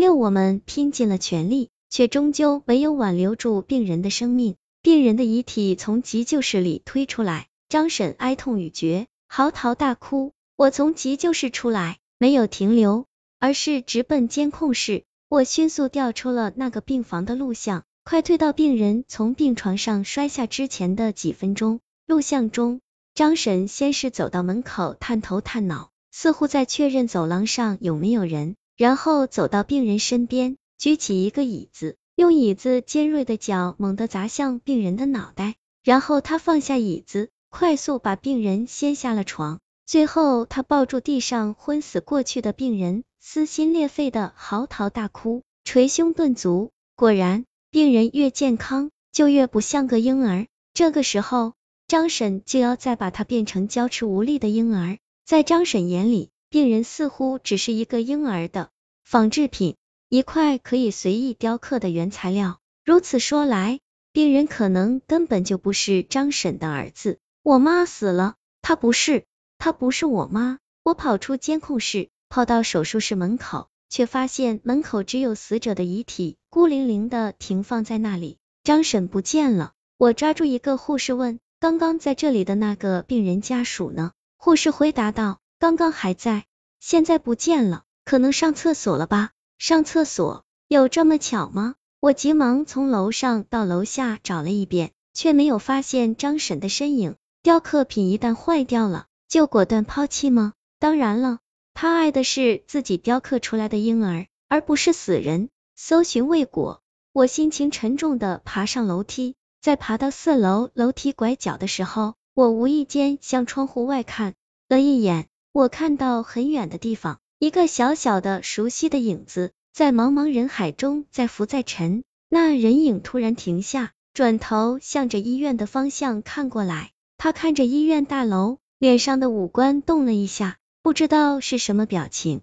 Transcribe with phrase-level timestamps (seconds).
[0.00, 4.56] 六我们拼尽了全力，却终究没有挽留住病人的生命。
[4.82, 10.32] 病人的遗体从急救室里推出来，张婶哀痛欲绝，嚎啕大哭。
[10.56, 13.06] 我从急救室出来，没有停留，
[13.38, 15.04] 而是直奔监控室。
[15.28, 21.80] 我迅速调出了那个病房的录像，快推到病人从病床上摔下之前的几分钟。
[22.06, 22.80] 录像中，
[23.14, 28.54] 张婶先是走到门口，探头探脑，似乎在确认走廊上有没有人。
[28.76, 35.54] 然后走到病人身边，举起一个椅子，用椅子尖锐的角猛地砸向病人的脑袋。
[35.82, 39.60] 然后他放下椅子，快速把病人掀下了床。
[39.86, 46.70] 最后，他抱住地上昏死过去的病人，撕心裂肺的嚎啕大哭，捶胸顿足。
[46.96, 50.48] 果然，病人越健康，就越不像个婴儿。
[50.74, 51.54] 这个时候，
[51.86, 54.98] 张婶就要再把他变成娇痴无力的婴儿。
[55.24, 58.70] 在张婶眼里，病人似乎只是一个婴儿的
[59.08, 59.76] 仿制品，
[60.08, 62.58] 一块可以随意雕刻的原材料。
[62.84, 63.78] 如此说来，
[64.12, 67.20] 病人可能根本就不是张婶的儿子。
[67.44, 69.24] 我妈死了，他不是，
[69.58, 70.58] 他不是我妈。
[70.82, 78.38] 我跑出监控室，跑到手术室门口，却发现门口只有死者的遗体，孤零零的停放在那里。
[78.64, 79.70] 张婶不见了。
[79.98, 85.38] 我抓住一个护士问：“刚刚在这里的那个病人家属呢？”护士回答道。
[85.60, 86.44] 刚刚还在，
[86.80, 89.32] 现在不见了，可能上厕所了吧？
[89.58, 90.44] 上厕所？
[90.68, 91.74] 有这么巧吗？
[91.98, 97.16] 我急忙从楼上到楼下找了一遍，却没有发现张婶的身影。
[97.42, 100.52] 雕刻品一旦坏掉了，就果断抛弃吗？
[100.78, 101.40] 当然了，
[101.74, 105.48] 他爱的是自己雕刻出来的婴儿，而不是死人。
[105.74, 114.34] 搜寻未果，我心情沉重的爬上楼梯，在爬到四楼楼梯拐角的时候，我无意间向窗户外看
[114.68, 115.26] 了一眼。
[115.50, 122.02] 我看到很远的地方，一个小小的熟悉的影子在茫茫人海中在浮在沉。
[122.30, 126.92] 那人影突然停下，转头向着医院的方向看过来。
[127.18, 132.40] 他看着医院大楼，脸上的五官动了一下，不知道是什么表情。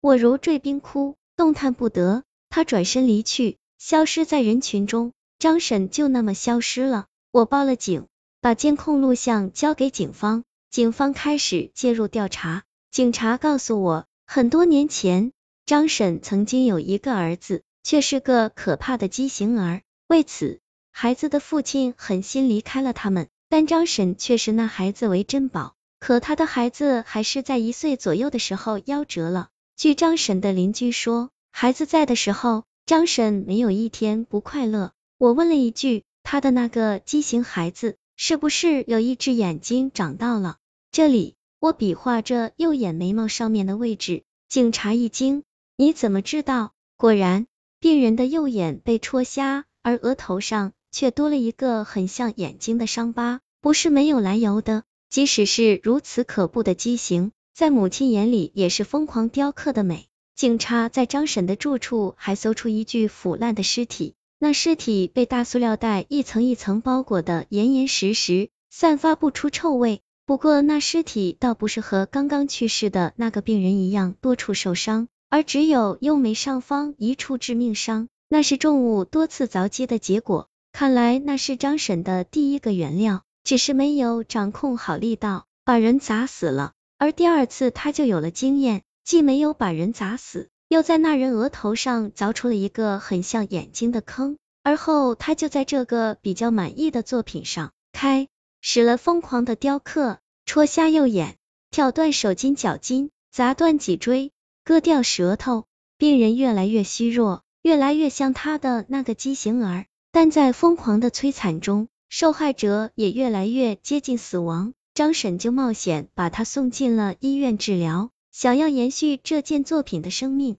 [0.00, 2.22] 我如坠冰窟，动弹不得。
[2.48, 5.10] 他转身离去，消失在人群中。
[5.40, 7.06] 张婶就那么消失了。
[7.32, 8.06] 我报了警，
[8.40, 10.44] 把监控录像交给警方。
[10.70, 12.62] 警方开始介入调查。
[12.92, 15.32] 警察告诉我，很多年前，
[15.66, 19.82] 张婶曾经有一个儿子，却是个可怕的畸形儿。
[20.08, 20.60] 为此，
[20.90, 25.74] 孩子的父亲狠心离开了他们，但张婶却视那孩子为珍宝。
[26.00, 29.48] 可他的孩子还是在一岁左右的时候夭折了。
[29.76, 34.92] 据张婶的邻居说，孩子在的时候，张婶没有一天不快乐。
[35.18, 40.56] 我问了一句，他的那个畸形孩子是不是有一只眼睛长到了？
[40.90, 41.35] 这里，
[41.66, 44.22] 我比划着右眼眉毛上面的位置。
[44.48, 45.42] 警察一惊，
[45.76, 46.70] 你怎么知道？
[46.96, 47.48] 果然，
[47.80, 54.84] 病人的右眼被戳瞎，而额头上却多了一个很像眼睛的伤疤，不是没有来由的。
[55.10, 60.06] 即使是如此可怖的畸形，在母亲眼里也是疯狂雕刻的美。
[60.36, 70.00] 警察在张婶的住处还搜出一具腐烂的尸体，那尸体被大塑料袋一层一层包裹的严严实实，散发不出臭味。
[70.26, 80.48] 不过那尸体倒不是和刚刚去世的那个病人一样多处受伤，而只有右眉上方一处致命伤，那是重物多次凿击的结果。
[80.72, 86.72] 看来那是张婶的第一个原料，只是没有掌控好力道，把人砸死了。
[86.98, 94.36] 而第二次他就有了经验，既没有把人砸死，又在那人额头上凿出了一个很像眼睛的坑。
[94.64, 98.26] 而后他就在这个比较满意的作品上开。
[98.68, 101.36] 使了疯狂的雕刻，戳瞎右眼，
[101.70, 104.32] 挑断手筋脚筋，砸断脊椎，
[104.64, 105.66] 割掉舌头，
[105.98, 109.86] 病人越来越虚弱，越来越像他的那个畸形儿。
[110.10, 114.74] 但在疯狂的摧残中，受害者也越来越接近死亡。
[114.94, 120.56] 张婶就冒险把他送进了医院治疗，想要延续这件作品的生命。